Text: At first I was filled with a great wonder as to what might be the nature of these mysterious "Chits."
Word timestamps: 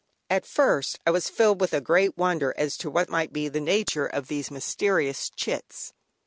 At 0.31 0.47
first 0.47 0.97
I 1.05 1.11
was 1.11 1.29
filled 1.29 1.61
with 1.61 1.75
a 1.75 1.79
great 1.79 2.17
wonder 2.17 2.55
as 2.57 2.75
to 2.77 2.89
what 2.89 3.07
might 3.07 3.31
be 3.31 3.49
the 3.49 3.61
nature 3.61 4.07
of 4.07 4.29
these 4.29 4.49
mysterious 4.49 5.29
"Chits." 5.29 5.93